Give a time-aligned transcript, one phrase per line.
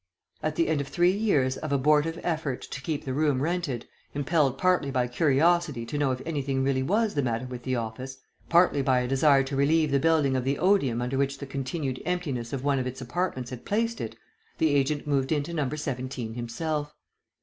[0.41, 4.57] At the end of three years of abortive effort to keep the room rented, impelled
[4.57, 8.17] partly by curiosity to know if anything really was the matter with the office,
[8.49, 12.01] partly by a desire to relieve the building of the odium under which the continued
[12.03, 14.15] emptiness of one of its apartments had placed it,
[14.57, 16.95] the agent moved into Number 17 himself.